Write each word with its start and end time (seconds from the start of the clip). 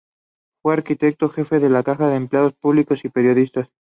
Fue 0.63 0.73
arquitecto 0.73 1.29
jefe 1.29 1.59
de 1.59 1.69
la 1.69 1.83
Caja 1.83 2.09
de 2.09 2.15
Empleados 2.15 2.55
Públicos 2.55 3.05
y 3.05 3.09
Periodistas. 3.09 3.69